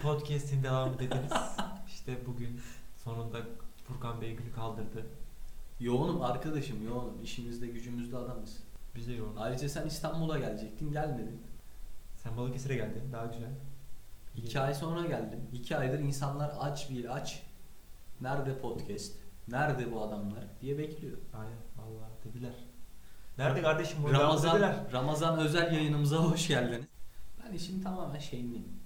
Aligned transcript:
podcast'in 0.00 0.62
devamı 0.62 0.98
dediniz. 0.98 1.32
İşte 1.88 2.26
bugün 2.26 2.60
sonunda 3.04 3.38
Furkan 3.84 4.20
Bey 4.20 4.36
günü 4.36 4.52
kaldırdı. 4.52 5.06
Yoğunum 5.80 6.22
arkadaşım 6.22 6.84
yoğunum. 6.84 7.22
İşimizde 7.22 7.66
gücümüzde 7.66 8.16
adamız. 8.16 8.62
Biz 8.94 9.08
de 9.08 9.12
yoğun. 9.12 9.36
Ayrıca 9.36 9.68
sen 9.68 9.86
İstanbul'a 9.86 10.38
gelecektin 10.38 10.92
gelmedin. 10.92 11.42
Sen 12.16 12.36
Balıkesir'e 12.36 12.74
geldin 12.74 13.12
daha 13.12 13.26
güzel. 13.26 13.50
İki 14.36 14.60
ay 14.60 14.74
sonra 14.74 15.06
geldim. 15.06 15.40
İki 15.52 15.76
aydır 15.76 15.98
insanlar 15.98 16.52
aç 16.60 16.90
bir 16.90 17.16
aç. 17.16 17.42
Nerede 18.20 18.58
podcast? 18.58 19.12
Nerede 19.48 19.92
bu 19.92 20.02
adamlar 20.02 20.44
diye 20.60 20.78
bekliyor. 20.78 21.18
Aynen 21.34 21.58
vallahi 21.76 22.12
dediler. 22.24 22.54
Nerede 23.38 23.62
kardeşim 23.62 23.98
Ramazan, 24.12 24.54
dediler. 24.54 24.76
Ramazan 24.92 25.38
özel 25.38 25.72
yayınımıza 25.72 26.16
hoş 26.16 26.48
geldiniz. 26.48 26.86
Ben 27.44 27.52
işin 27.52 27.82
tamamen 27.82 28.18
şeyindeyim. 28.18 28.79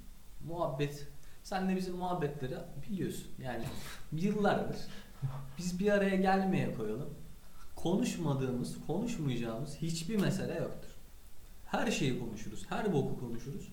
Muhabbet. 0.45 1.07
Sen 1.43 1.69
de 1.69 1.77
bizim 1.77 1.97
muhabbetleri 1.97 2.55
biliyorsun. 2.89 3.27
Yani 3.43 3.65
yıllardır 4.13 4.77
biz 5.59 5.79
bir 5.81 5.91
araya 5.91 6.17
gelmeye 6.17 6.75
koyalım. 6.75 7.11
Konuşmadığımız, 7.77 8.77
konuşmayacağımız 8.87 9.77
hiçbir 9.77 10.17
mesele 10.17 10.55
yoktur. 10.55 10.91
Her 11.67 11.91
şeyi 11.91 12.19
konuşuruz. 12.21 12.67
Her 12.69 12.93
boku 12.93 13.21
konuşuruz. 13.21 13.69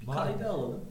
Bir 0.00 0.06
Var. 0.06 0.16
kayda 0.16 0.50
alalım 0.50 0.84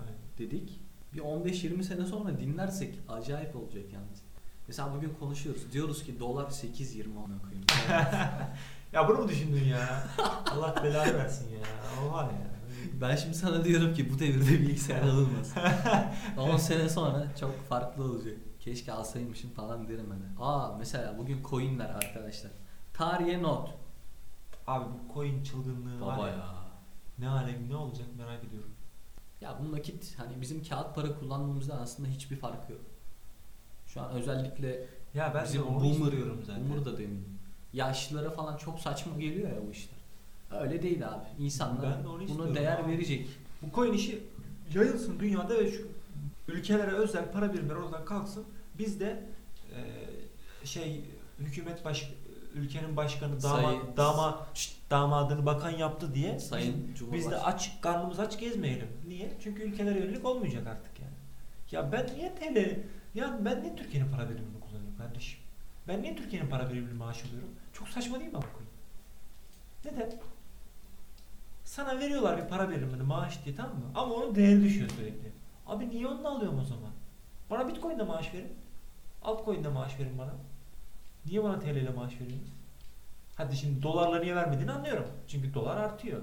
Aynen. 0.00 0.14
dedik. 0.38 0.80
Bir 1.12 1.18
15-20 1.20 1.82
sene 1.82 2.06
sonra 2.06 2.38
dinlersek 2.40 2.94
acayip 3.08 3.56
olacak 3.56 3.84
yalnız. 3.92 4.22
Mesela 4.68 4.94
bugün 4.96 5.14
konuşuyoruz. 5.20 5.72
Diyoruz 5.72 6.04
ki 6.04 6.20
dolar 6.20 6.44
8.20 6.50 7.04
ona 7.18 7.38
koyayım. 7.42 7.64
Ya 8.92 9.08
bunu 9.08 9.18
mu 9.18 9.28
düşündün 9.28 9.64
ya? 9.64 10.06
Allah 10.50 10.80
belanı 10.84 11.14
versin 11.14 11.48
ya. 11.50 11.60
Oha 12.08 12.22
ya. 12.22 12.53
Ben 13.00 13.16
şimdi 13.16 13.34
sana 13.34 13.64
diyorum 13.64 13.94
ki 13.94 14.12
bu 14.14 14.18
devirde 14.18 14.50
bilgisayar 14.50 15.02
alınmaz. 15.02 15.54
10 16.38 16.56
sene 16.56 16.88
sonra 16.88 17.26
çok 17.40 17.62
farklı 17.68 18.04
olacak. 18.04 18.36
Keşke 18.60 18.92
alsaymışım 18.92 19.50
falan 19.50 19.88
derim 19.88 20.10
hani. 20.10 20.22
Aa 20.48 20.76
mesela 20.78 21.18
bugün 21.18 21.42
coinler 21.50 21.88
arkadaşlar. 21.90 22.50
Tarihe 22.94 23.42
not. 23.42 23.70
Abi 24.66 24.84
bu 24.84 25.14
coin 25.14 25.42
çılgınlığı 25.42 26.00
var 26.00 26.18
Baba 26.18 26.28
ya. 26.28 26.34
ya. 26.36 26.54
Ne 27.18 27.28
alem 27.28 27.68
ne 27.68 27.76
olacak 27.76 28.06
merak 28.18 28.44
ediyorum. 28.44 28.70
Ya 29.40 29.58
bu 29.60 29.72
nakit 29.72 30.18
hani 30.18 30.40
bizim 30.40 30.62
kağıt 30.64 30.94
para 30.94 31.18
kullandığımızda 31.18 31.74
aslında 31.80 32.08
hiçbir 32.08 32.36
farkı 32.36 32.72
yok. 32.72 32.80
Şu 33.86 34.00
an 34.02 34.10
özellikle 34.10 34.86
Ya 35.14 35.32
ben 35.34 35.44
bizim 35.44 35.62
de 35.62 35.66
boomer, 35.66 36.12
zaten. 36.46 36.68
boomer 36.70 36.84
da 36.84 36.92
demeyeyim. 36.92 37.38
Yaşlılara 37.72 38.30
falan 38.30 38.56
çok 38.56 38.80
saçma 38.80 39.16
geliyor 39.18 39.48
ya 39.48 39.66
bu 39.66 39.70
işler. 39.70 39.93
Öyle 40.60 40.82
değil 40.82 41.08
abi. 41.08 41.44
İnsanlar 41.44 41.96
Ben 41.96 42.04
de 42.04 42.08
onu 42.08 42.28
buna 42.28 42.54
değer 42.54 42.78
abi. 42.78 42.92
verecek. 42.92 43.28
Bu 43.62 43.74
coin 43.74 43.92
işi 43.92 44.22
yayılsın 44.74 45.20
dünyada 45.20 45.58
ve 45.58 45.70
şu 45.72 45.88
ülkelere 46.48 46.90
özel 46.90 47.32
para 47.32 47.52
birimleri 47.52 47.78
oradan 47.78 48.04
kalksın. 48.04 48.44
Biz 48.78 49.00
de 49.00 49.22
e, 50.62 50.66
şey 50.66 51.04
hükümet 51.38 51.84
baş 51.84 52.10
ülkenin 52.54 52.96
başkanı 52.96 53.42
dama 53.42 53.62
Sayın- 53.62 53.96
dama 53.96 54.46
şşt, 54.54 54.90
damadını 54.90 55.46
bakan 55.46 55.70
yaptı 55.70 56.14
diye 56.14 56.38
Sayın 56.38 56.94
biz, 57.00 57.12
biz 57.12 57.30
de 57.30 57.36
aç 57.38 57.80
karnımız 57.80 58.20
aç 58.20 58.38
gezmeyelim. 58.40 58.88
Niye? 59.08 59.32
Çünkü 59.42 59.62
ülkelere 59.62 59.98
yönelik 59.98 60.24
olmayacak 60.24 60.66
artık 60.66 61.00
yani. 61.00 61.12
Ya 61.70 61.92
ben 61.92 62.06
niye 62.16 62.34
TL 62.34 62.78
ya 63.14 63.38
ben 63.44 63.62
niye 63.62 63.76
Türkiye'nin 63.76 64.10
para 64.12 64.24
birimini 64.30 64.60
kullanıyorum 64.60 64.98
kardeşim? 64.98 65.40
Ben 65.88 66.02
niye 66.02 66.16
Türkiye'nin 66.16 66.48
para 66.50 66.70
birimini 66.70 66.92
maaş 66.94 67.24
alıyorum? 67.24 67.48
Çok 67.72 67.88
saçma 67.88 68.20
değil 68.20 68.32
mi 68.32 68.38
bu? 68.38 68.64
Neden? 69.90 70.12
Sana 71.64 71.98
veriyorlar 72.00 72.42
bir 72.44 72.48
para 72.48 72.70
birimini 72.70 73.02
maaş 73.02 73.44
diye 73.44 73.54
tamam 73.56 73.72
mı? 73.76 73.84
Ama 73.94 74.14
onun 74.14 74.34
değeri 74.34 74.62
düşüyor 74.64 74.88
sürekli. 74.90 75.32
Abi 75.66 75.88
niye 75.90 76.06
onu 76.06 76.28
alıyorum 76.28 76.58
o 76.58 76.64
zaman? 76.64 76.90
Bana 77.50 77.68
Bitcoin'de 77.68 78.02
maaş 78.02 78.34
verin. 78.34 78.52
Altcoin'de 79.22 79.68
maaş 79.68 80.00
verin 80.00 80.18
bana. 80.18 80.34
Niye 81.26 81.42
bana 81.44 81.60
TL 81.60 81.66
ile 81.76 81.90
maaş 81.90 82.12
veriyorsunuz? 82.14 82.52
Hadi 83.36 83.56
şimdi 83.56 83.82
dolarla 83.82 84.18
niye 84.18 84.36
vermediğini 84.36 84.72
anlıyorum. 84.72 85.06
Çünkü 85.28 85.54
dolar 85.54 85.76
artıyor. 85.76 86.20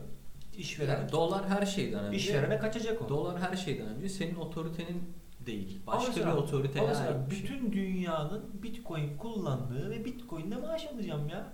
İşverene, 0.58 1.00
Yani 1.00 1.12
dolar 1.12 1.50
her 1.50 1.66
şeyden 1.66 2.04
önce. 2.06 2.18
işverene 2.18 2.58
kaçacak 2.60 3.02
o. 3.02 3.10
Dolar 3.10 3.40
her 3.40 3.56
şeyden 3.56 3.88
önce 3.88 4.10
senin 4.10 4.36
otoritenin 4.36 5.14
değil. 5.46 5.82
Ama 5.88 5.98
Başka 5.98 6.12
mesela- 6.12 6.32
bir 6.36 6.38
otoriteye 6.42 6.86
Ama 6.86 6.94
mesela 6.94 7.10
ait 7.20 7.32
şey. 7.34 7.44
bütün 7.44 7.72
dünyanın 7.72 8.64
Bitcoin 8.64 9.18
kullandığı 9.18 9.90
ve 9.90 10.06
Bitcoin'de 10.06 10.56
maaş 10.56 10.88
alacağım 10.88 11.30
ya. 11.30 11.54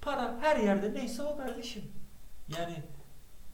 Para 0.00 0.38
her 0.40 0.56
yerde 0.56 0.94
neyse 0.94 1.22
o 1.22 1.36
kardeşim. 1.36 1.82
Yani 2.58 2.82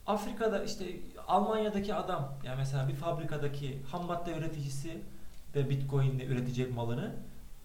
Afrika'da 0.06 0.64
işte 0.64 0.84
Almanya'daki 1.26 1.94
adam 1.94 2.34
yani 2.44 2.56
mesela 2.56 2.88
bir 2.88 2.94
fabrikadaki 2.94 3.82
ham 3.90 4.06
madde 4.06 4.32
üreticisi 4.32 5.02
de 5.54 5.70
Bitcoin'le 5.70 6.20
üretecek 6.20 6.74
malını 6.74 7.14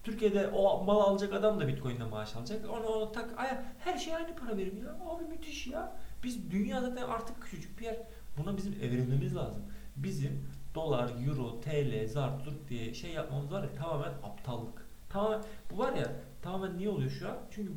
Türkiye'de 0.04 0.48
o 0.48 0.84
mal 0.84 1.00
alacak 1.00 1.32
adam 1.32 1.60
da 1.60 1.68
Bitcoin'le 1.68 2.10
maaş 2.10 2.36
alacak. 2.36 2.70
Onu, 2.70 2.86
onu 2.86 3.12
tak 3.12 3.38
aya 3.38 3.64
her 3.78 3.98
şey 3.98 4.14
aynı 4.16 4.36
para 4.36 4.56
verim 4.56 4.78
ya. 4.84 4.96
Abi 5.10 5.24
müthiş 5.24 5.66
ya. 5.66 5.96
Biz 6.22 6.50
dünya 6.50 6.80
zaten 6.80 7.02
artık 7.02 7.42
küçücük 7.42 7.80
bir 7.80 7.84
yer. 7.84 7.96
Buna 8.38 8.56
bizim 8.56 8.72
evrilmemiz 8.72 9.36
lazım. 9.36 9.62
Bizim 9.96 10.48
dolar, 10.74 11.10
euro, 11.26 11.60
TL, 11.60 12.08
zart, 12.08 12.42
zurt 12.42 12.68
diye 12.68 12.94
şey 12.94 13.10
yapmamız 13.10 13.52
var 13.52 13.62
ya 13.62 13.74
tamamen 13.74 14.12
aptallık. 14.22 14.86
Tamamen 15.08 15.42
bu 15.70 15.78
var 15.78 15.92
ya 15.92 16.12
tamamen 16.42 16.78
niye 16.78 16.88
oluyor 16.88 17.10
şu 17.10 17.28
an? 17.28 17.36
Çünkü 17.50 17.72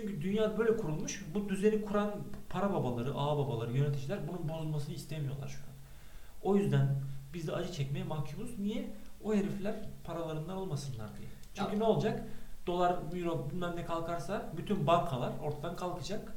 çünkü 0.00 0.22
dünya 0.22 0.58
böyle 0.58 0.76
kurulmuş. 0.76 1.24
Bu 1.34 1.48
düzeni 1.48 1.84
kuran 1.84 2.14
para 2.48 2.72
babaları, 2.72 3.14
ağa 3.14 3.38
babaları, 3.38 3.72
yöneticiler 3.76 4.18
bunun 4.28 4.48
bozulmasını 4.48 4.94
istemiyorlar 4.94 5.48
şu 5.48 5.58
an. 5.58 5.68
O 6.42 6.56
yüzden 6.56 7.00
biz 7.34 7.48
de 7.48 7.52
acı 7.52 7.72
çekmeye 7.72 8.04
mahkumuz. 8.04 8.58
Niye? 8.58 8.90
O 9.24 9.34
herifler 9.34 9.74
paralarından 10.04 10.56
olmasınlar 10.56 11.16
diye. 11.18 11.28
Çünkü 11.54 11.72
Ya- 11.72 11.78
ne 11.78 11.84
olacak? 11.84 12.22
Dolar, 12.66 12.96
euro 13.14 13.50
bilmem 13.50 13.76
ne 13.76 13.84
kalkarsa 13.84 14.52
bütün 14.56 14.86
bankalar 14.86 15.32
ortadan 15.42 15.76
kalkacak. 15.76 16.34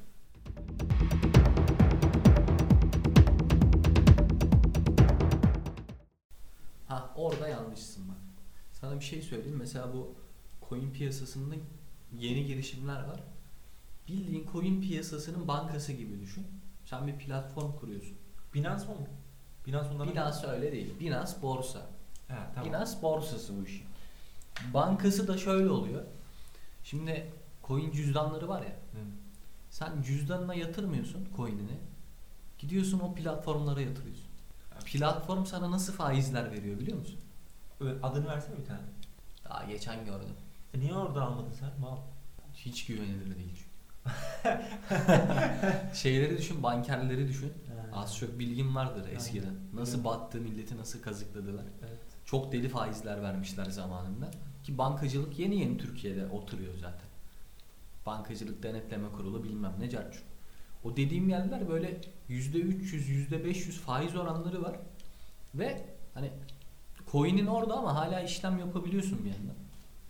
Ha 6.87 7.09
orada 7.15 7.47
yanlışsın 7.47 8.09
bak. 8.09 8.17
Sana 8.71 8.99
bir 8.99 9.05
şey 9.05 9.21
söyleyeyim. 9.21 9.57
Mesela 9.59 9.93
bu 9.93 10.15
coin 10.69 10.91
piyasasında 10.91 11.55
yeni 12.13 12.45
girişimler 12.45 13.03
var. 13.03 13.19
Bildiğin 14.07 14.49
coin 14.51 14.81
piyasasının 14.81 15.47
bankası 15.47 15.93
gibi 15.93 16.19
düşün. 16.21 16.47
Sen 16.85 17.07
bir 17.07 17.17
platform 17.17 17.71
kuruyorsun. 17.71 18.17
Binance 18.53 18.85
mı? 18.85 18.93
Binance 19.67 19.89
onların... 19.89 20.13
Binance 20.13 20.47
öyle 20.47 20.71
değil. 20.71 20.99
Binance 20.99 21.31
borsa. 21.41 21.79
He, 22.27 22.35
tamam. 22.55 22.69
Binance 22.69 22.91
borsası 23.01 23.61
bu 23.61 23.65
işin. 23.65 23.85
Bankası 24.73 25.27
da 25.27 25.37
şöyle 25.37 25.69
oluyor. 25.69 26.03
Şimdi 26.83 27.31
coin 27.67 27.91
cüzdanları 27.91 28.47
var 28.47 28.61
ya. 28.61 28.69
Hı. 28.69 29.05
Sen 29.69 30.01
cüzdanına 30.01 30.53
yatırmıyorsun 30.53 31.27
coin'ini. 31.35 31.77
Gidiyorsun 32.59 32.99
o 32.99 33.15
platformlara 33.15 33.81
yatırıyorsun. 33.81 34.25
Platform 34.85 35.45
sana 35.45 35.71
nasıl 35.71 35.93
faizler 35.93 36.51
veriyor 36.51 36.79
biliyor 36.79 36.97
musun? 36.97 37.19
Adını 38.03 38.27
versene 38.27 38.57
bir 38.57 38.65
tane. 38.65 38.81
Daha 39.45 39.63
geçen 39.63 40.05
gördüm. 40.05 40.35
E 40.73 40.79
niye 40.79 40.93
orada 40.95 41.23
almadın 41.23 41.53
sen? 41.59 41.69
Mal. 41.81 41.97
Hiç 42.55 42.85
güvenilir 42.85 43.35
değil. 43.35 43.65
Şeyleri 45.93 46.37
düşün, 46.37 46.63
bankerleri 46.63 47.27
düşün. 47.27 47.53
Az 47.93 48.17
çok 48.17 48.39
bilgim 48.39 48.75
vardır 48.75 49.09
eskiden. 49.11 49.47
Aynen. 49.47 49.59
Nasıl 49.73 49.95
Evet. 49.95 50.05
battı 50.05 50.37
milleti 50.41 50.77
nasıl 50.77 51.01
kazıkladılar. 51.01 51.65
Evet. 51.81 51.97
Çok 52.25 52.51
deli 52.51 52.69
faizler 52.69 53.21
vermişler 53.21 53.65
zamanında. 53.65 54.31
Ki 54.63 54.77
bankacılık 54.77 55.39
yeni 55.39 55.59
yeni 55.59 55.77
Türkiye'de 55.77 56.27
oturuyor 56.27 56.73
zaten. 56.77 57.07
Bankacılık 58.05 58.63
denetleme 58.63 59.09
kurulu 59.09 59.43
bilmem 59.43 59.73
ne 59.79 59.89
carçur. 59.89 60.23
O 60.83 60.97
dediğim 60.97 61.29
yerler 61.29 61.69
böyle 61.69 62.01
%300, 62.29 63.27
%500 63.29 63.71
faiz 63.71 64.15
oranları 64.15 64.61
var. 64.63 64.75
Ve 65.55 65.85
hani 66.13 66.31
coin'in 67.11 67.45
orada 67.45 67.73
ama 67.73 67.95
hala 67.95 68.21
işlem 68.21 68.59
yapabiliyorsun 68.59 69.25
bir 69.25 69.29
yandan. 69.29 69.55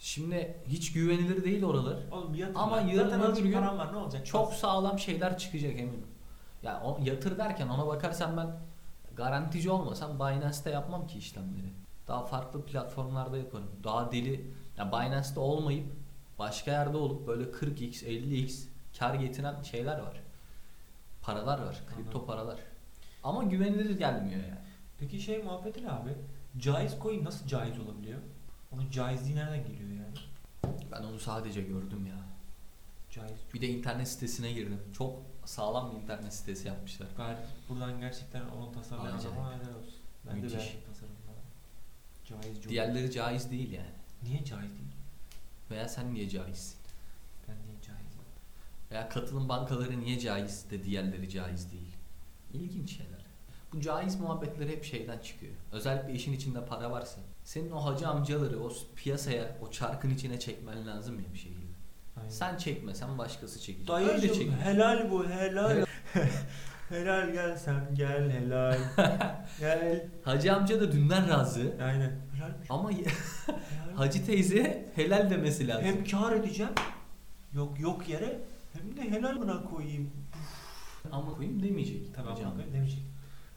Şimdi 0.01 0.57
hiç 0.68 0.94
güvenilir 0.94 1.44
değil 1.44 1.63
oralar. 1.63 1.98
Oğlum 2.12 2.36
yatır 2.36 2.56
Ama 2.56 2.81
yarın 2.81 3.09
Zaten 3.09 3.31
öbür 3.31 3.44
gün 3.44 3.53
var 3.62 3.94
ne 3.94 3.98
olacak? 3.98 4.25
Çok 4.25 4.53
sağlam 4.53 5.00
şeyler 5.00 5.38
çıkacak 5.38 5.71
eminim. 5.71 6.07
Ya 6.63 6.81
o 6.86 7.00
yatır 7.03 7.38
derken 7.38 7.68
ona 7.68 7.88
bakarsan 7.88 8.38
ben 8.38 8.59
garantici 9.15 9.69
olmasam 9.69 10.15
Binance'te 10.15 10.69
yapmam 10.69 11.07
ki 11.07 11.18
işlemleri. 11.18 11.74
Daha 12.07 12.25
farklı 12.25 12.65
platformlarda 12.65 13.38
yaparım. 13.38 13.71
Daha 13.83 14.12
deli 14.12 14.51
ya 14.77 14.92
Binance'te 14.92 15.39
olmayıp 15.39 15.86
başka 16.39 16.71
yerde 16.71 16.97
olup 16.97 17.27
böyle 17.27 17.44
40x, 17.44 18.06
50x 18.06 18.63
kar 19.00 19.13
getiren 19.13 19.63
şeyler 19.63 20.00
var. 20.00 20.21
Paralar 21.21 21.59
var, 21.59 21.81
kripto 21.88 22.09
Anladım. 22.09 22.25
paralar. 22.25 22.59
Ama 23.24 23.44
güvenilir 23.44 23.97
gelmiyor 23.97 24.42
yani. 24.44 24.68
Peki 25.00 25.19
şey 25.19 25.44
muhabbeti 25.44 25.83
ne 25.83 25.92
abi? 25.92 26.13
Caiz 26.57 26.95
coin 27.04 27.25
nasıl 27.25 27.47
caiz 27.47 27.80
olabiliyor? 27.80 28.19
Onun 28.71 28.89
caizliği 28.89 29.35
nereden 29.35 29.63
geliyor 29.63 29.89
yani? 29.89 30.18
Ben 30.91 31.03
onu 31.03 31.19
sadece 31.19 31.62
gördüm 31.62 32.06
ya. 32.06 32.15
Caiz. 33.09 33.31
Bir 33.53 33.62
de 33.62 33.68
internet 33.68 34.07
sitesine 34.07 34.51
girdim. 34.53 34.79
Çok 34.97 35.19
sağlam 35.45 35.91
bir 35.91 36.01
internet 36.01 36.33
sitesi 36.33 36.68
yapmışlar. 36.68 37.07
Gayet 37.18 37.39
buradan 37.69 38.00
gerçekten 38.00 38.41
onun 38.50 38.73
tasarlayan 38.73 39.18
adama 39.18 39.53
helal 39.53 39.75
olsun. 39.75 39.94
Ben 40.27 40.35
Müthiş. 40.35 40.53
de 40.53 40.57
beğendim. 40.57 40.81
Caiz 42.25 42.62
çok. 42.62 42.69
Diğerleri 42.69 43.12
caiz 43.12 43.51
değil 43.51 43.71
yani. 43.71 43.89
Niye 44.23 44.45
caiz 44.45 44.71
değil? 44.71 44.91
Veya 45.71 45.89
sen 45.89 46.13
niye 46.13 46.29
caizsin? 46.29 46.77
Ben 47.47 47.56
niye 47.56 47.81
caiz 47.81 48.00
değilim? 48.12 48.25
Veya 48.91 49.09
katılım 49.09 49.50
bankaları 49.50 50.00
niye 50.00 50.19
caiz 50.19 50.69
de 50.71 50.83
diğerleri 50.83 51.29
caiz 51.29 51.71
değil. 51.71 51.95
İlginç 52.53 52.97
şeyler. 52.97 53.20
Bu 53.73 53.81
caiz 53.81 54.19
muhabbetler 54.19 54.68
hep 54.68 54.83
şeyden 54.83 55.19
çıkıyor. 55.19 55.53
Özellikle 55.71 56.13
işin 56.13 56.33
içinde 56.33 56.65
para 56.65 56.91
varsa. 56.91 57.21
Senin 57.44 57.71
o 57.71 57.85
hacı 57.85 58.07
amcaları 58.07 58.59
o 58.63 58.71
piyasaya, 58.95 59.57
o 59.62 59.71
çarkın 59.71 60.09
içine 60.09 60.39
çekmen 60.39 60.88
lazım 60.88 61.19
ya 61.19 61.33
bir 61.33 61.38
şekilde. 61.38 61.62
Aynen. 62.18 62.29
Sen 62.29 62.57
çekmesen 62.57 63.18
başkası 63.18 63.59
çekecek. 63.62 63.89
Öyle 63.89 64.07
Dayıcım 64.07 64.33
çekiyor. 64.33 64.53
helal 64.63 65.12
bu 65.12 65.29
helal. 65.29 65.85
helal 66.89 67.29
gel 67.33 67.57
sen 67.57 67.95
gel 67.95 68.31
helal. 68.31 68.77
gel. 69.59 70.07
Hacı 70.23 70.56
amca 70.56 70.81
da 70.81 70.91
dünden 70.91 71.29
razı. 71.29 71.73
Aynen. 71.83 72.19
Helalmiş. 72.35 72.68
Ama 72.69 72.91
Helal. 72.91 73.06
hacı 73.95 74.25
teyze 74.25 74.91
helal 74.95 75.29
demesi 75.29 75.68
lazım. 75.68 75.85
Hem 75.85 76.06
kar 76.06 76.35
edeceğim. 76.35 76.71
Yok 77.53 77.79
yok 77.79 78.09
yere 78.09 78.39
hem 78.73 78.97
de 78.97 79.12
helal 79.12 79.41
buna 79.41 79.63
koyayım. 79.63 80.12
Ama 81.12 81.33
koyayım 81.33 81.63
demeyecek. 81.63 82.15
Tamam 82.15 82.38
demeyecek. 82.73 83.00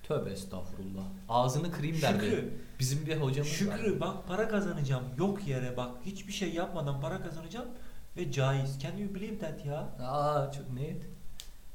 Tövbe 0.05 0.31
estağfurullah. 0.31 1.05
Ağzını 1.29 1.71
kırayım 1.73 2.03
derdi. 2.03 2.25
Şükrü. 2.25 2.53
Bizim 2.79 3.07
bir 3.07 3.17
hocamız 3.17 3.51
var. 3.51 3.55
Şükrü 3.79 4.01
bak 4.01 4.29
para 4.29 4.49
kazanacağım. 4.49 5.05
Yok 5.19 5.47
yere 5.49 5.77
bak 5.77 5.91
hiçbir 6.07 6.33
şey 6.33 6.55
yapmadan 6.55 7.01
para 7.01 7.23
kazanacağım 7.23 7.69
ve 8.17 8.33
caiz. 8.33 8.81
Can 8.83 8.97
you 8.97 9.15
believe 9.15 9.39
that 9.39 9.67
ya? 9.67 9.79
Aa 10.01 10.53
çok 10.53 10.73
net. 10.73 11.03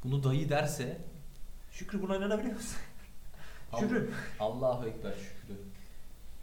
Bunu 0.04 0.24
dayı 0.24 0.50
derse 0.50 0.98
Şükrü 1.72 2.02
buna 2.02 2.16
inanabiliyor 2.18 2.56
musun? 2.56 2.78
Şükrü. 3.80 4.10
Allahu 4.40 4.88
Ekber 4.88 5.12
Şükrü. 5.14 5.56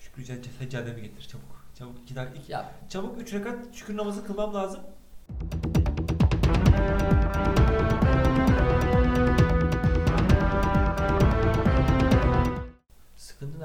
Şükrü 0.00 0.22
secc- 0.22 0.58
seccademi 0.58 1.02
getir 1.02 1.28
çabuk. 1.28 1.64
Çabuk 1.78 1.98
iki 2.02 2.16
dakika. 2.16 2.38
iki- 2.38 2.52
Ya 2.52 2.72
Çabuk 2.88 3.20
üç 3.20 3.32
rekat 3.34 3.74
şükür 3.74 3.96
namazı 3.96 4.26
kılmam 4.26 4.54
lazım. 4.54 4.80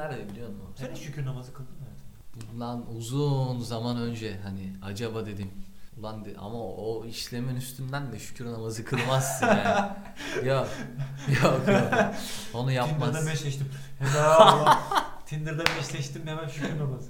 Nerede 0.01 0.29
biliyor 0.29 0.49
musun? 0.49 0.73
Sen 0.75 0.91
hiç 0.95 1.01
şükür 1.01 1.25
namazı 1.25 1.53
kıldın 1.53 1.73
mı? 1.73 1.81
Bundan 2.53 2.95
uzun 2.95 3.59
zaman 3.59 3.97
önce 3.97 4.39
hani 4.43 4.73
acaba 4.81 5.25
dedim. 5.25 5.51
Ulan 5.99 6.25
de, 6.25 6.35
ama 6.37 6.59
o 6.59 7.05
işlemin 7.05 7.55
üstünden 7.55 8.11
de 8.11 8.19
şükür 8.19 8.45
namazı 8.45 8.85
kılmazsın 8.85 9.47
yani. 9.47 9.91
yok. 10.47 10.67
Yok 11.43 11.67
yok. 11.67 12.13
Onu 12.53 12.71
yapmaz. 12.71 13.07
Tinder'da 13.09 13.25
meşleştim. 13.29 13.69
Helal. 13.99 14.77
Tinder'da 15.25 15.63
meşleştim 15.77 16.27
hemen 16.27 16.47
şükür 16.47 16.79
namazı. 16.79 17.09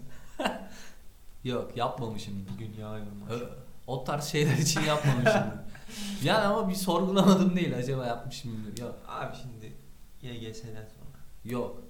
Yok 1.44 1.78
yapmamışım. 1.78 2.46
Bir 2.54 2.66
gün 2.66 2.74
yağıyorum. 2.82 3.22
Ö- 3.30 3.50
O 3.88 4.04
tarz 4.04 4.26
şeyler 4.26 4.58
için 4.58 4.82
yapmamışım. 4.82 5.44
yani 6.24 6.46
ama 6.46 6.70
bir 6.70 6.76
sorgulamadım 6.76 7.56
değil 7.56 7.78
acaba 7.78 8.06
yapmışım 8.06 8.52
mı? 8.52 8.68
Yok. 8.80 8.96
Abi 9.08 9.36
şimdi 9.42 9.74
YGS'den 10.22 10.74
sonra. 10.74 11.12
Yok. 11.46 11.84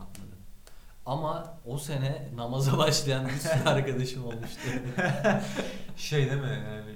Yapmadım. 0.00 0.38
Ama 1.06 1.54
o 1.66 1.78
sene 1.78 2.28
namaza 2.34 2.78
başlayan 2.78 3.24
bir 3.26 3.30
sürü 3.32 3.62
arkadaşım 3.68 4.26
olmuştu. 4.26 4.60
Şey 5.96 6.30
değil 6.30 6.40
mi 6.40 6.48
yani? 6.68 6.94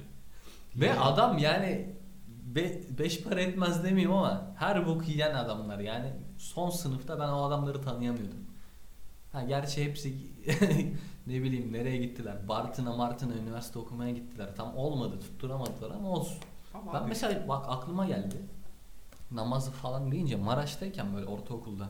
Ve 0.76 1.00
adam 1.00 1.38
yani 1.38 1.94
be, 2.28 2.80
beş 2.98 3.22
para 3.22 3.40
etmez 3.40 3.84
demeyeyim 3.84 4.12
ama 4.12 4.46
her 4.56 4.86
bok 4.86 5.08
yiyen 5.08 5.34
adamlar 5.34 5.78
yani 5.78 6.12
son 6.38 6.70
sınıfta 6.70 7.20
ben 7.20 7.28
o 7.28 7.42
adamları 7.44 7.82
tanıyamıyordum. 7.82 8.38
Ha 9.32 9.42
gerçi 9.42 9.84
hepsi 9.84 10.16
ne 11.26 11.42
bileyim 11.42 11.72
nereye 11.72 11.96
gittiler. 11.96 12.48
Bartın'a 12.48 12.92
Martın'a 12.92 13.34
üniversite 13.34 13.78
okumaya 13.78 14.10
gittiler. 14.10 14.56
Tam 14.56 14.76
olmadı 14.76 15.20
tutturamadılar 15.20 15.90
ama 15.90 16.08
olsun. 16.08 16.36
Ama 16.74 16.92
Ben 16.94 16.98
abi- 16.98 17.08
mesela 17.08 17.48
bak 17.48 17.64
aklıma 17.68 18.06
geldi. 18.06 18.36
Namazı 19.30 19.70
falan 19.70 20.12
deyince 20.12 20.36
Maraş'tayken 20.36 21.14
böyle 21.14 21.26
ortaokulda 21.26 21.88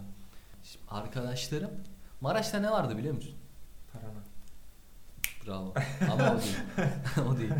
arkadaşlarım 0.88 1.70
Maraş'ta 2.20 2.60
ne 2.60 2.70
vardı 2.70 2.98
biliyor 2.98 3.14
musun? 3.14 3.34
Parana. 3.92 4.24
Bravo. 5.46 5.74
Ama 6.12 6.34
o 6.34 6.40
değil. 6.40 6.56
o 7.28 7.38
değil. 7.38 7.52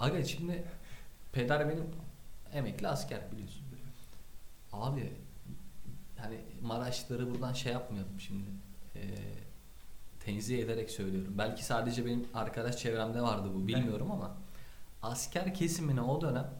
Aga 0.00 0.24
şimdi 0.24 0.64
peder 1.32 1.68
benim 1.68 1.86
emekli 2.52 2.88
asker 2.88 3.32
biliyorsun. 3.32 3.62
Abi 4.72 5.12
hani 6.18 6.40
Maraşları 6.62 7.30
buradan 7.30 7.52
şey 7.52 7.72
yapmıyorum 7.72 8.20
şimdi. 8.20 8.50
Ee, 8.96 9.00
tenzih 10.20 10.58
ederek 10.58 10.90
söylüyorum. 10.90 11.34
Belki 11.38 11.64
sadece 11.64 12.06
benim 12.06 12.28
arkadaş 12.34 12.76
çevremde 12.76 13.22
vardı 13.22 13.50
bu 13.54 13.66
bilmiyorum 13.66 14.10
ama 14.10 14.36
asker 15.02 15.54
kesimine 15.54 16.00
o 16.00 16.20
dönem 16.20 16.50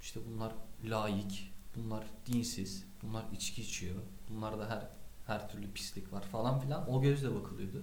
işte 0.00 0.20
bunlar 0.30 0.52
laik, 0.84 1.52
bunlar 1.76 2.04
dinsiz, 2.26 2.84
bunlar 3.08 3.24
içki 3.32 3.62
içiyor, 3.62 3.96
bunlarda 4.30 4.70
her 4.70 4.88
her 5.26 5.48
türlü 5.48 5.72
pislik 5.72 6.12
var 6.12 6.22
falan 6.22 6.60
filan 6.60 6.90
o 6.90 7.02
gözle 7.02 7.34
bakılıyordu. 7.34 7.82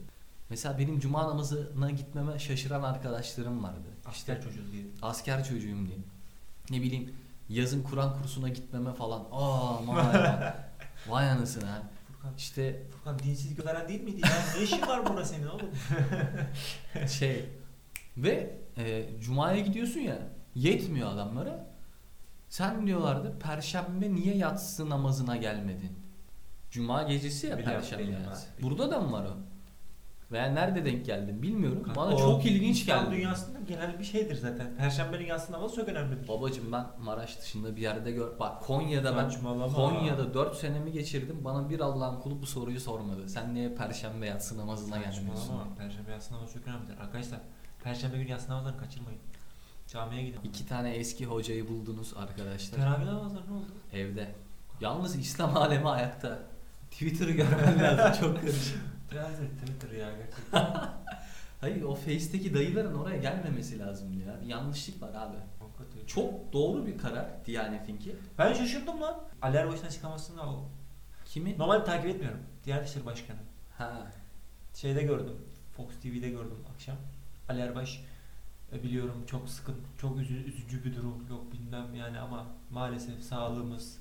Mesela 0.49 0.79
benim 0.79 0.99
cuma 0.99 1.27
namazına 1.27 1.91
gitmeme 1.91 2.39
şaşıran 2.39 2.83
arkadaşlarım 2.83 3.63
vardı. 3.63 3.87
Asker 4.05 4.41
çocuğu 4.41 4.71
diye. 4.71 4.83
asker 5.01 5.43
çocuğuyum 5.43 5.87
diye. 5.87 5.97
Ne 6.69 6.81
bileyim 6.81 7.15
yazın 7.49 7.83
Kur'an 7.83 8.21
kursuna 8.21 8.49
gitmeme 8.49 8.93
falan. 8.93 9.25
Aa 9.31 9.77
aman. 9.77 10.13
Vay 11.07 11.29
anasını 11.29 11.65
ha. 11.65 11.83
Furkan, 12.07 12.33
İşte 12.37 12.83
Furkan 12.91 13.19
dinsiz 13.19 13.55
gönderen 13.55 13.87
değil 13.87 14.01
miydi 14.03 14.21
ya? 14.23 14.29
Ne 14.57 14.63
işin 14.63 14.81
var 14.81 15.05
burada 15.05 15.25
senin 15.25 15.47
oğlum? 15.47 15.69
şey 17.09 17.45
ve 18.17 18.57
e, 18.77 19.05
cumaya 19.21 19.59
gidiyorsun 19.59 19.99
ya 19.99 20.17
yetmiyor 20.55 21.11
adamlara. 21.11 21.72
Sen 22.53 22.87
diyorlardı 22.87 23.39
perşembe 23.39 24.15
niye 24.15 24.35
yatsı 24.35 24.89
namazına 24.89 25.37
gelmedin? 25.37 25.91
Cuma 26.71 27.03
gecesi 27.03 27.47
ya 27.47 27.57
Biliyorum, 27.57 27.81
perşembe 27.81 28.11
yatsı. 28.11 28.47
abi. 28.57 28.63
Burada 28.63 28.91
da 28.91 28.99
mı 28.99 29.11
var 29.11 29.25
o? 29.25 29.33
Veya 30.31 30.45
nerede 30.45 30.85
denk 30.85 31.05
geldin 31.05 31.41
bilmiyorum. 31.41 31.83
Kanka, 31.83 32.01
Bana 32.01 32.15
o 32.15 32.17
çok 32.17 32.45
ilginç 32.45 32.81
İslam 32.81 33.05
geldi. 33.05 33.15
dünyasında 33.15 33.59
genel 33.67 33.99
bir 33.99 34.03
şeydir 34.03 34.35
zaten. 34.35 34.75
Perşembenin 34.77 35.25
yatsın 35.25 35.53
namazı 35.53 35.75
çok 35.75 35.87
önemlidir. 35.89 36.27
Babacım 36.27 36.71
ben 36.71 36.85
Maraş 36.99 37.39
dışında 37.41 37.75
bir 37.75 37.81
yerde 37.81 38.11
gör. 38.11 38.39
Bak 38.39 38.61
Konya'da 38.61 39.17
ben 39.17 39.29
Saçmalama. 39.29 39.73
Konya'da 39.73 40.33
4 40.33 40.55
senemi 40.57 40.91
geçirdim. 40.91 41.37
Bana 41.43 41.69
bir 41.69 41.79
Allah'ın 41.79 42.19
kulu 42.19 42.41
bu 42.41 42.45
soruyu 42.45 42.79
sormadı. 42.79 43.29
Sen 43.29 43.53
niye 43.53 43.75
perşembe 43.75 44.25
yatsı 44.25 44.57
namazına 44.57 44.97
gelmiyorsun? 44.97 45.41
Saçmalama. 45.41 45.75
Perşembe 45.75 46.11
yatsın 46.11 46.35
namazı 46.35 46.53
çok 46.53 46.67
önemlidir. 46.67 46.97
Arkadaşlar 46.97 47.39
perşembe 47.83 48.17
günü 48.17 48.29
yatsın 48.29 48.51
namazlarını 48.51 48.79
kaçırmayın. 48.79 49.19
Camiye 49.87 50.23
gidin. 50.23 50.39
İki 50.43 50.67
tane 50.67 50.95
eski 50.95 51.25
hocayı 51.25 51.67
buldunuz 51.69 52.13
arkadaşlar. 52.17 52.77
Teravih 52.77 53.05
namazları 53.05 53.47
ne 53.47 53.53
oldu? 53.53 53.71
Evde. 53.93 54.35
Yalnız 54.81 55.15
İslam 55.15 55.57
alemi 55.57 55.89
ayakta. 55.89 56.39
Twitter'ı 56.91 57.31
görmen 57.31 57.79
lazım 57.79 58.21
çok 58.27 58.41
karışık. 58.41 58.81
Teravih 59.09 59.35
Twitter 59.61 59.91
ya 59.91 60.09
gerçekten. 60.17 60.77
Hayır 61.61 61.81
o 61.83 61.95
Face'teki 61.95 62.53
dayıların 62.53 62.93
oraya 62.99 63.17
gelmemesi 63.17 63.79
lazım 63.79 64.21
ya. 64.27 64.41
Bir 64.41 64.47
yanlışlık 64.47 65.01
var 65.01 65.09
abi. 65.09 65.37
Hakikaten. 65.59 66.05
Çok 66.07 66.53
doğru 66.53 66.85
bir 66.85 66.97
karar 66.97 67.45
Diyanet'inki. 67.45 68.15
Ben 68.37 68.53
şaşırdım 68.53 69.01
lan. 69.01 69.21
Ali 69.41 69.57
Erbaş'ın 69.57 69.85
açıklamasında 69.85 70.41
o. 70.49 70.65
Kimi? 71.25 71.57
Normalde 71.57 71.83
takip 71.83 72.09
etmiyorum. 72.09 72.39
Diyanet 72.65 72.89
İşleri 72.89 73.05
Başkanı. 73.05 73.37
Ha. 73.77 74.11
Şeyde 74.75 75.03
gördüm. 75.03 75.35
Fox 75.77 75.87
TV'de 76.01 76.29
gördüm 76.29 76.57
akşam. 76.73 76.95
Ali 77.49 77.61
Erbaş 77.61 77.97
e, 77.97 78.01
biliyorum 78.83 79.23
çok 79.27 79.49
sıkın, 79.49 79.75
çok 80.01 80.17
üzü- 80.17 80.43
üzücü 80.43 80.83
bir 80.85 80.95
durum. 80.95 81.25
Yok 81.29 81.53
bilmem 81.53 81.95
yani 81.95 82.19
ama 82.19 82.47
maalesef 82.71 83.23
sağlığımız 83.23 83.97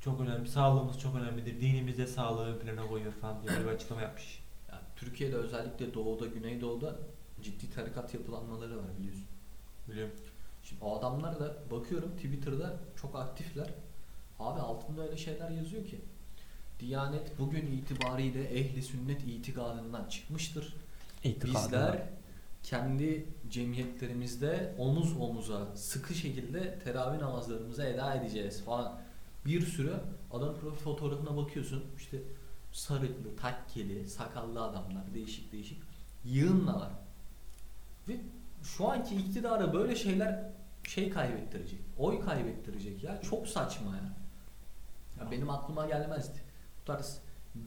çok 0.00 0.20
önemli. 0.20 0.48
Sağlığımız 0.48 0.98
çok 1.00 1.14
önemlidir. 1.16 1.60
Dinimiz 1.60 1.98
de 1.98 2.06
sağlığı 2.06 2.44
ön 2.46 2.58
plana 2.58 2.86
koyuyor 2.88 3.12
falan 3.12 3.42
diye 3.42 3.60
bir 3.60 3.66
açıklama 3.66 4.02
yapmış. 4.02 4.40
Ya, 4.70 4.80
Türkiye'de 4.96 5.36
özellikle 5.36 5.94
doğuda, 5.94 6.26
güneydoğuda 6.26 6.96
ciddi 7.42 7.70
tarikat 7.70 8.14
yapılanmaları 8.14 8.76
var 8.78 8.84
biliyorsun. 8.98 9.24
Biliyorum. 9.88 10.14
Şimdi 10.62 10.84
o 10.84 10.98
adamlar 10.98 11.40
da 11.40 11.56
bakıyorum 11.70 12.10
Twitter'da 12.16 12.76
çok 13.02 13.16
aktifler. 13.16 13.68
Abi 14.38 14.60
altında 14.60 15.02
öyle 15.02 15.16
şeyler 15.16 15.50
yazıyor 15.50 15.86
ki. 15.86 16.00
Diyanet 16.80 17.38
bugün 17.38 17.66
itibariyle 17.66 18.44
ehli 18.44 18.82
sünnet 18.82 19.22
itikadından 19.22 20.08
çıkmıştır. 20.08 20.74
Bizler 21.68 22.08
kendi 22.64 23.26
cemiyetlerimizde 23.50 24.74
omuz 24.78 25.16
omuza 25.16 25.76
sıkı 25.76 26.14
şekilde 26.14 26.78
teravih 26.78 27.18
namazlarımızı 27.18 27.82
eda 27.82 28.14
edeceğiz 28.14 28.64
falan. 28.64 29.00
Bir 29.46 29.60
sürü 29.60 29.94
adam 30.32 30.54
fotoğrafına 30.84 31.36
bakıyorsun 31.36 31.84
işte 31.96 32.22
sarıklı, 32.72 33.36
takkeli, 33.36 34.08
sakallı 34.08 34.62
adamlar 34.62 35.14
değişik 35.14 35.52
değişik 35.52 35.82
yığınla 36.24 36.80
var. 36.80 36.92
Ve 38.08 38.20
şu 38.62 38.90
anki 38.90 39.16
iktidara 39.16 39.74
böyle 39.74 39.96
şeyler 39.96 40.50
şey 40.88 41.10
kaybettirecek. 41.10 41.80
Oy 41.98 42.20
kaybettirecek 42.20 43.04
ya. 43.04 43.22
Çok 43.22 43.48
saçma 43.48 43.96
ya. 43.96 44.16
ya 45.20 45.30
benim 45.30 45.50
aklıma 45.50 45.86
gelmezdi. 45.86 46.38
Bu 46.80 46.84
tarz 46.84 47.20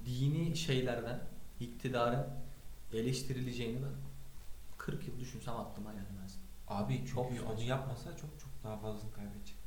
dini 0.05 0.55
şeylerden 0.55 1.19
iktidarın 1.59 2.27
eleştirileceğini 2.93 3.77
ben 3.81 4.06
40 4.87 5.07
yıl 5.07 5.19
düşünsem 5.19 5.55
aklıma 5.55 5.91
gelmezdi. 5.93 6.39
Abi 6.67 7.05
çok 7.05 7.37
Çok 7.37 7.49
onu 7.49 7.61
yapmasa 7.61 8.17
çok 8.17 8.39
çok 8.39 8.49
daha 8.63 8.77
fazlasını 8.77 9.11
kaybedecek. 9.11 9.57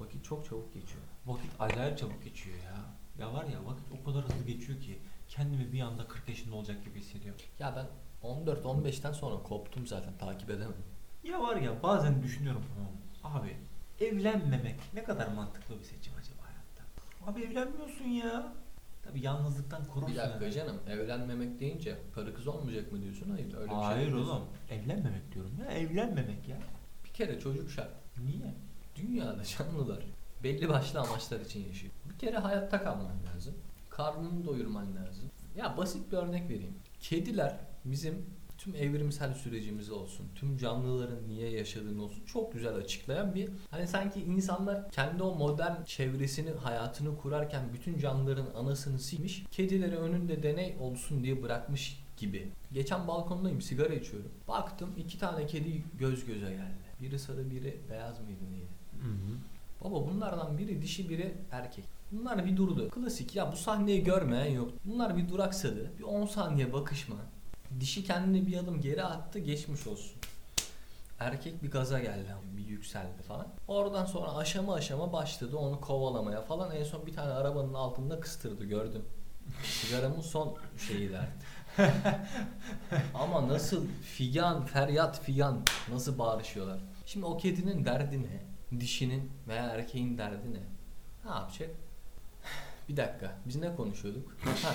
Vakit 0.00 0.24
çok 0.24 0.44
çabuk 0.44 0.74
geçiyor. 0.74 1.02
Vakit 1.26 1.50
acayip 1.58 1.98
çabuk 1.98 2.24
geçiyor 2.24 2.56
ya. 2.56 2.76
Ya 3.18 3.32
var 3.34 3.44
ya 3.44 3.66
vakit 3.66 3.86
o 4.00 4.04
kadar 4.04 4.24
hızlı 4.24 4.46
geçiyor 4.46 4.80
ki 4.80 4.98
kendimi 5.28 5.72
bir 5.72 5.80
anda 5.80 6.08
40 6.08 6.28
yaşında 6.28 6.56
olacak 6.56 6.84
gibi 6.84 7.00
hissediyorum. 7.00 7.40
Ya 7.58 7.76
ben 7.76 7.86
14-15'ten 8.28 9.12
sonra 9.12 9.42
koptum 9.42 9.86
zaten 9.86 10.18
takip 10.18 10.50
edemedim. 10.50 10.84
Ya 11.24 11.42
var 11.42 11.56
ya 11.56 11.82
bazen 11.82 12.22
düşünüyorum 12.22 12.64
tamam? 12.74 12.92
Abi 13.36 13.56
evlenmemek 14.00 14.80
ne 14.94 15.04
kadar 15.04 15.28
mantıklı 15.28 15.78
bir 15.78 15.84
seçim 15.84 16.12
acaba 16.20 16.42
hayatta? 16.42 16.82
Abi 17.32 17.42
evlenmiyorsun 17.42 18.04
ya. 18.04 18.52
Tabi 19.02 19.20
yalnızlıktan 19.20 19.84
korursun. 19.84 20.14
Bir 20.14 20.18
dakika 20.18 20.44
yani. 20.44 20.54
canım 20.54 20.76
evlenmemek 20.88 21.60
deyince 21.60 21.98
karı 22.14 22.34
kız 22.34 22.46
olmayacak 22.46 22.92
mı 22.92 23.02
diyorsun? 23.02 23.30
Hayır 23.30 23.54
öyle 23.54 23.64
bir 23.64 23.74
şey 23.74 23.78
Hayır 23.78 24.12
oğlum. 24.12 24.44
Evlenmemek 24.70 25.34
diyorum 25.34 25.52
ya. 25.60 25.66
Evlenmemek 25.66 26.48
ya. 26.48 26.58
Bir 27.04 27.10
kere 27.10 27.40
çocuk 27.40 27.70
şart. 27.70 27.90
Niye? 28.18 28.54
Dünyada 28.96 29.42
canlılar 29.44 30.02
belli 30.44 30.68
başlı 30.68 31.00
amaçlar 31.00 31.40
için 31.40 31.68
yaşıyor. 31.68 31.92
Bir 32.12 32.18
kere 32.18 32.38
hayatta 32.38 32.82
kalman 32.82 33.12
lazım. 33.34 33.54
Karnını 33.90 34.46
doyurman 34.46 34.96
lazım. 34.96 35.30
Ya 35.56 35.76
basit 35.76 36.12
bir 36.12 36.16
örnek 36.16 36.50
vereyim. 36.50 36.74
Kediler 37.00 37.56
bizim 37.84 38.26
tüm 38.66 38.74
evrimsel 38.74 39.34
sürecimiz 39.34 39.90
olsun, 39.90 40.26
tüm 40.34 40.58
canlıların 40.58 41.28
niye 41.28 41.50
yaşadığını 41.50 42.02
olsun 42.04 42.24
çok 42.26 42.52
güzel 42.52 42.74
açıklayan 42.74 43.34
bir 43.34 43.48
hani 43.70 43.88
sanki 43.88 44.20
insanlar 44.20 44.90
kendi 44.90 45.22
o 45.22 45.34
modern 45.34 45.84
çevresini, 45.84 46.50
hayatını 46.50 47.16
kurarken 47.16 47.62
bütün 47.72 47.98
canlıların 47.98 48.46
anasını 48.54 48.98
silmiş, 48.98 49.44
kedileri 49.50 49.96
önünde 49.96 50.42
deney 50.42 50.76
olsun 50.80 51.24
diye 51.24 51.42
bırakmış 51.42 52.04
gibi. 52.16 52.48
Geçen 52.72 53.08
balkondayım, 53.08 53.62
sigara 53.62 53.94
içiyorum. 53.94 54.30
Baktım 54.48 54.90
iki 54.96 55.18
tane 55.18 55.46
kedi 55.46 55.84
göz 55.98 56.24
göze 56.24 56.50
geldi. 56.50 56.86
Biri 57.02 57.18
sarı, 57.18 57.50
biri 57.50 57.76
beyaz 57.90 58.20
mıydı 58.20 58.44
neydi? 58.52 58.66
Hı 59.02 59.08
hı. 59.08 59.36
Baba 59.84 60.06
bunlardan 60.06 60.58
biri 60.58 60.82
dişi 60.82 61.08
biri 61.08 61.34
erkek. 61.52 61.84
Bunlar 62.12 62.46
bir 62.46 62.56
durdu. 62.56 62.90
Klasik 62.90 63.36
ya 63.36 63.52
bu 63.52 63.56
sahneyi 63.56 64.04
görmeyen 64.04 64.52
yok. 64.52 64.70
Bunlar 64.84 65.16
bir 65.16 65.28
duraksadı. 65.28 65.90
Bir 65.98 66.02
10 66.02 66.26
saniye 66.26 66.72
bakışma. 66.72 67.16
Dişi 67.80 68.04
kendini 68.04 68.46
bir 68.46 68.56
adım 68.56 68.80
geri 68.80 69.04
attı 69.04 69.38
geçmiş 69.38 69.86
olsun. 69.86 70.16
Erkek 71.18 71.62
bir 71.62 71.70
gaza 71.70 72.00
geldi. 72.00 72.34
Bir 72.56 72.66
yükseldi 72.66 73.22
falan. 73.28 73.46
Oradan 73.68 74.04
sonra 74.04 74.34
aşama 74.34 74.74
aşama 74.74 75.12
başladı 75.12 75.56
onu 75.56 75.80
kovalamaya 75.80 76.42
falan. 76.42 76.76
En 76.76 76.84
son 76.84 77.06
bir 77.06 77.14
tane 77.14 77.32
arabanın 77.32 77.74
altında 77.74 78.20
kıstırdı 78.20 78.64
gördüm. 78.64 79.04
Sigaramın 79.64 80.20
son 80.20 80.56
şeyiydi 80.88 81.18
artık. 81.18 81.42
Ama 83.14 83.48
nasıl 83.48 83.86
figan, 84.02 84.64
feryat 84.66 85.22
figan 85.22 85.62
nasıl 85.92 86.18
bağırışıyorlar. 86.18 86.78
Şimdi 87.06 87.26
o 87.26 87.36
kedinin 87.36 87.84
derdi 87.84 88.22
ne? 88.22 88.42
Dişinin 88.80 89.32
veya 89.48 89.64
erkeğin 89.64 90.18
derdi 90.18 90.54
ne? 90.54 90.62
Ne 91.24 91.30
yapacak? 91.30 91.70
Bir 92.88 92.96
dakika. 92.96 93.38
Biz 93.46 93.56
ne 93.56 93.76
konuşuyorduk? 93.76 94.36
Ha, 94.62 94.74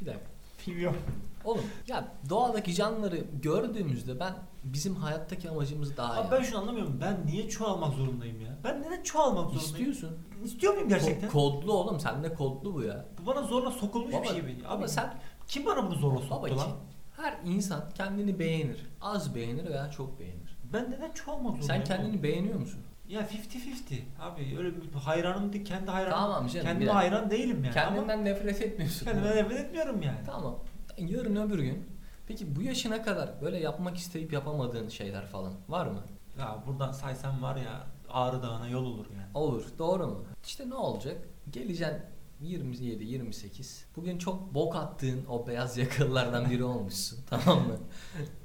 bir 0.00 0.06
dakika. 0.06 0.26
Bilmiyorum. 0.66 1.02
Oğlum 1.44 1.64
ya 1.86 2.04
doğadaki 2.28 2.74
canlıları 2.74 3.16
gördüğümüzde 3.42 4.20
ben 4.20 4.32
bizim 4.64 4.94
hayattaki 4.94 5.50
amacımız 5.50 5.96
daha 5.96 6.14
Abi 6.14 6.30
ben 6.32 6.42
şunu 6.42 6.58
anlamıyorum. 6.58 6.98
Ben 7.00 7.26
niye 7.26 7.48
çoğalmak 7.48 7.94
zorundayım 7.94 8.40
ya? 8.40 8.56
Ben 8.64 8.82
neden 8.82 9.02
çoğalmak 9.02 9.50
zorundayım? 9.50 9.90
istiyorsun. 9.90 10.18
İstiyor 10.44 10.72
muyum 10.74 10.88
gerçekten? 10.88 11.30
Ko- 11.30 11.32
kodlu 11.32 11.72
oğlum 11.72 12.00
sende 12.00 12.34
kodlu 12.34 12.74
bu 12.74 12.82
ya. 12.82 13.04
Bu 13.22 13.26
bana 13.26 13.42
zorla 13.42 13.70
sokulmuş 13.70 14.14
Baba, 14.14 14.22
bir 14.22 14.28
şey. 14.28 14.38
Abi 14.38 14.56
ama 14.68 14.88
sen 14.88 15.14
kim 15.48 15.66
bana 15.66 15.86
bunu 15.86 15.94
zorla 15.94 16.20
soktu 16.20 16.52
baba 16.52 16.60
lan? 16.60 16.70
her 17.16 17.34
insan 17.44 17.84
kendini 17.94 18.38
beğenir. 18.38 18.86
Az 19.00 19.34
beğenir 19.34 19.64
veya 19.64 19.90
çok 19.90 20.20
beğenir. 20.20 20.58
Ben 20.72 20.90
neden 20.90 21.12
çoğalmak 21.12 21.56
zorundayım? 21.56 21.86
Sen 21.86 21.96
kendini 21.96 22.22
beğeniyor 22.22 22.58
musun? 22.58 22.80
Ya 23.08 23.20
50-50. 23.20 24.00
Abi 24.20 24.56
öyle 24.58 24.76
bir 24.76 24.92
hayranım 24.92 25.52
değil. 25.52 25.64
Kendi 25.64 25.90
hayranım. 25.90 26.18
Tamam 26.18 26.46
canım. 26.46 26.66
Kendime 26.66 26.90
hayran 26.90 27.30
değilim 27.30 27.64
yani. 27.64 27.74
Kendinden 27.74 28.14
Ama 28.14 28.22
nefret 28.22 28.62
etmiyorsun. 28.62 29.06
kendime 29.06 29.36
nefret 29.36 29.60
etmiyorum 29.60 30.02
yani. 30.02 30.18
Tamam. 30.26 30.58
Yarın 31.06 31.36
öbür 31.36 31.58
gün 31.58 31.84
Peki 32.28 32.56
bu 32.56 32.62
yaşına 32.62 33.02
kadar 33.02 33.40
böyle 33.42 33.58
yapmak 33.58 33.96
isteyip 33.96 34.32
yapamadığın 34.32 34.88
şeyler 34.88 35.26
falan 35.26 35.52
var 35.68 35.86
mı? 35.86 36.02
Ya 36.38 36.62
buradan 36.66 36.92
saysam 36.92 37.42
var 37.42 37.56
ya 37.56 37.86
Ağrı 38.10 38.42
Dağı'na 38.42 38.68
yol 38.68 38.84
olur 38.84 39.06
yani. 39.16 39.26
Olur. 39.34 39.64
Doğru 39.78 40.06
mu? 40.06 40.24
İşte 40.46 40.70
ne 40.70 40.74
olacak? 40.74 41.16
Geleceksin 41.50 41.98
27, 42.40 43.04
28. 43.04 43.84
Bugün 43.96 44.18
çok 44.18 44.54
bok 44.54 44.76
attığın 44.76 45.24
o 45.28 45.46
beyaz 45.46 45.78
yakalılardan 45.78 46.50
biri 46.50 46.64
olmuşsun. 46.74 47.18
tamam 47.30 47.66
mı? 47.66 47.76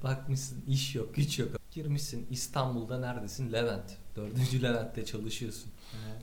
Bakmışsın 0.03 0.63
iş 0.67 0.95
yok, 0.95 1.15
güç 1.15 1.39
yok. 1.39 1.49
Girmişsin 1.71 2.27
İstanbul'da 2.29 2.99
neredesin? 2.99 3.53
Levent. 3.53 3.97
Dördüncü 4.15 4.61
Levent'te 4.63 5.05
çalışıyorsun. 5.05 5.71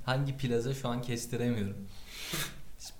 Hangi 0.05 0.37
plaza 0.37 0.75
şu 0.75 0.89
an 0.89 1.03
kestiremiyorum. 1.03 1.77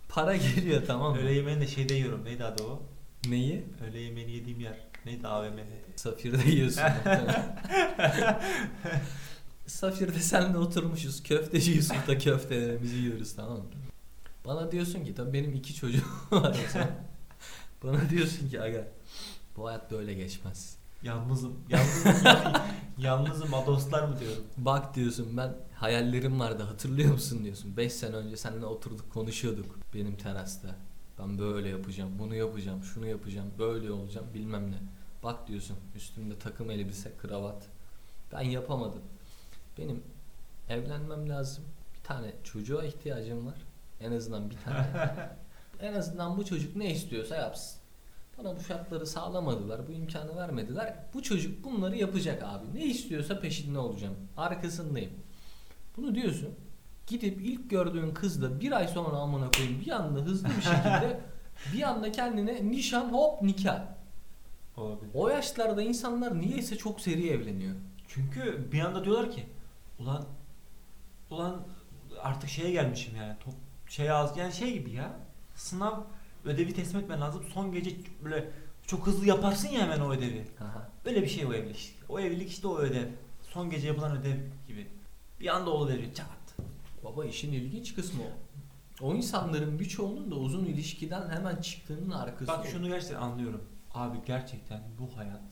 Para 0.09 0.37
geliyor 0.37 0.83
tamam 0.87 1.13
mı? 1.13 1.19
Öğle 1.19 1.33
yemeğini 1.33 1.61
de 1.61 1.67
şeyde 1.67 1.95
yiyorum. 1.95 2.25
Neydi 2.25 2.45
adı 2.45 2.63
o? 2.63 2.83
Neyi? 3.29 3.65
Öğle 3.89 3.99
yemeğini 4.01 4.33
yediğim 4.33 4.61
yer. 4.61 4.79
Neydi 5.07 5.27
AVM'de? 5.29 5.81
Safir'de 5.97 6.51
yiyorsun. 6.51 6.83
Safir'de 9.67 10.19
seninle 10.21 10.59
oturmuşuz. 10.59 11.23
Köfteci 11.23 11.71
Yusuf'ta 11.73 12.19
köftelerimizi 12.19 12.97
yiyoruz 12.97 13.35
tamam 13.37 13.57
mı? 13.59 13.65
Bana 14.47 14.73
diyorsun 14.73 15.05
ki 15.05 15.15
tabii 15.15 15.33
benim 15.33 15.55
iki 15.55 15.75
çocuğum 15.75 16.05
var. 16.31 16.57
Bana 17.85 18.11
diyorsun 18.11 18.49
ki 18.49 18.61
aga 18.63 18.89
bu 19.57 19.69
hayat 19.69 19.91
böyle 19.91 20.15
geçmez. 20.15 20.77
Yalnızım. 21.03 21.53
Yalnızım. 21.69 22.25
ya- 22.25 22.67
yalnızım 22.99 23.55
adostlar 23.55 24.09
mı 24.09 24.21
diyorum. 24.21 24.45
Bak 24.57 24.95
diyorsun 24.95 25.37
ben 25.37 25.55
hayallerim 25.75 26.41
vardı 26.41 26.63
hatırlıyor 26.63 27.13
musun 27.13 27.45
diyorsun. 27.45 27.77
5 27.77 27.93
sene 27.93 28.17
önce 28.17 28.37
seninle 28.37 28.67
oturduk 28.67 29.13
konuşuyorduk 29.13 29.79
benim 29.95 30.17
terasta. 30.17 30.77
Ben 31.23 31.39
böyle 31.39 31.69
yapacağım, 31.69 32.11
bunu 32.19 32.35
yapacağım, 32.35 32.83
şunu 32.83 33.07
yapacağım, 33.07 33.51
böyle 33.59 33.93
olacağım 33.93 34.27
bilmem 34.35 34.71
ne. 34.71 34.79
Bak 35.23 35.49
diyorsun 35.49 35.77
üstümde 35.97 36.39
takım 36.39 36.71
elbise, 36.71 37.13
kravat. 37.23 37.67
Ben 38.33 38.41
yapamadım. 38.41 39.03
Benim 39.79 40.03
evlenmem 40.69 41.29
lazım. 41.29 41.65
Bir 41.95 42.05
tane 42.05 42.33
çocuğa 42.45 42.85
ihtiyacım 42.85 43.47
var. 43.47 43.55
En 44.01 44.13
azından 44.13 44.51
bir 44.51 44.57
tane. 44.57 44.87
en 45.81 45.93
azından 45.93 46.37
bu 46.37 46.45
çocuk 46.45 46.77
ne 46.77 46.93
istiyorsa 46.93 47.37
yapsın. 47.37 47.81
Bana 48.39 48.57
bu 48.57 48.61
şartları 48.61 49.07
sağlamadılar, 49.07 49.89
bu 49.89 49.93
imkanı 49.93 50.37
vermediler. 50.37 50.97
Bu 51.15 51.23
çocuk 51.23 51.65
bunları 51.65 51.97
yapacak 51.97 52.43
abi. 52.43 52.75
Ne 52.75 52.85
istiyorsa 52.85 53.41
peşinde 53.41 53.79
olacağım. 53.79 54.17
Arkasındayım. 54.37 55.13
Bunu 55.97 56.15
diyorsun. 56.15 56.55
Gidip 57.11 57.41
ilk 57.41 57.71
gördüğün 57.71 58.15
kızla 58.15 58.61
bir 58.61 58.73
ay 58.73 58.89
sonra 58.89 59.17
amına 59.17 59.51
koyayım 59.51 59.81
bir 59.87 59.91
anda 59.91 60.21
hızlı 60.21 60.49
bir 60.49 60.63
şekilde 60.63 61.21
bir 61.73 61.83
anda 61.83 62.13
kendine 62.13 62.71
nişan 62.71 63.13
hop 63.13 63.43
nikah. 63.43 63.83
Olabilir. 64.77 65.11
O 65.15 65.29
yaşlarda 65.29 65.83
insanlar 65.83 66.41
niyeyse 66.41 66.77
çok 66.77 67.01
seri 67.01 67.29
evleniyor. 67.29 67.75
Çünkü 68.09 68.73
bir 68.73 68.81
anda 68.81 69.05
diyorlar 69.05 69.33
ki 69.33 69.47
ulan 69.99 70.25
ulan 71.31 71.63
artık 72.23 72.51
şeye 72.51 72.71
gelmişim 72.71 73.17
yani 73.17 73.37
top 73.45 73.55
şey 73.89 74.11
az 74.11 74.37
yani 74.37 74.53
şey 74.53 74.73
gibi 74.73 74.91
ya 74.91 75.13
sınav 75.57 76.01
ödevi 76.45 76.75
teslim 76.75 77.01
etmen 77.01 77.21
lazım 77.21 77.45
son 77.55 77.73
gece 77.73 77.91
böyle 78.25 78.51
çok 78.87 79.07
hızlı 79.07 79.27
yaparsın 79.27 79.69
ya 79.69 79.81
hemen 79.81 80.01
o 80.01 80.13
ödevi 80.13 80.45
Aha. 80.61 80.89
böyle 81.05 81.23
bir 81.23 81.29
şey 81.29 81.47
o 81.47 81.53
evlilik 81.53 81.95
o 82.09 82.21
evlilik 82.21 82.51
işte 82.51 82.69
o 82.69 82.79
ödev 82.79 83.07
son 83.43 83.71
gece 83.71 83.89
yapılan 83.89 84.17
ödev 84.17 84.37
gibi 84.69 84.87
bir 85.41 85.57
anda 85.57 85.71
oluveriyor 85.71 86.15
çat 86.15 86.27
Baba 87.13 87.25
işin 87.25 87.53
ilginç 87.53 87.95
kısmı 87.95 88.23
o. 88.23 88.31
O 89.07 89.15
insanların 89.15 89.79
birçoğunun 89.79 90.31
da 90.31 90.35
uzun 90.35 90.65
ilişkiden 90.65 91.29
hemen 91.31 91.57
çıktığının 91.57 92.11
arkası. 92.11 92.49
bak 92.49 92.67
şunu 92.67 92.89
gerçekten 92.89 93.17
anlıyorum 93.21 93.65
abi 93.95 94.19
gerçekten 94.27 94.83
bu 94.99 95.17
hayat 95.17 95.43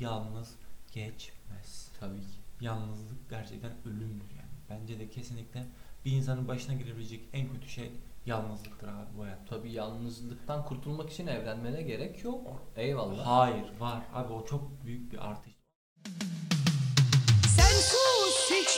yalnız 0.00 0.54
geçmez 0.92 1.90
Tabii 2.00 2.20
ki. 2.20 2.26
yalnızlık 2.60 3.30
gerçekten 3.30 3.72
ölümdür 3.84 4.30
yani. 4.30 4.48
Bence 4.70 4.98
de 4.98 5.10
kesinlikle 5.10 5.66
bir 6.04 6.12
insanın 6.12 6.48
başına 6.48 6.74
gelebilecek 6.74 7.20
en 7.32 7.52
kötü 7.52 7.68
şey 7.68 7.92
yalnızlıktır 8.26 8.88
abi 8.88 9.06
bu 9.18 9.22
hayatta. 9.22 9.44
Tabii 9.56 9.72
yalnızlıktan 9.72 10.64
kurtulmak 10.64 11.10
için 11.10 11.26
evlenmene 11.26 11.82
gerek 11.82 12.24
yok. 12.24 12.62
Eyvallah. 12.76 13.26
Hayır 13.26 13.66
var. 13.80 14.02
Abi 14.14 14.32
o 14.32 14.44
çok 14.46 14.84
büyük 14.84 15.12
bir 15.12 15.28
artış 15.30 15.52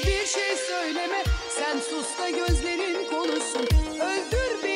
hiçbir 0.00 0.26
şey 0.26 0.56
söyleme. 0.56 1.24
Sen 1.48 1.78
sus 1.80 2.18
da 2.18 2.30
gözlerin 2.30 3.08
konuşsun. 3.08 3.68
Öldür 4.00 4.62
beni. 4.62 4.69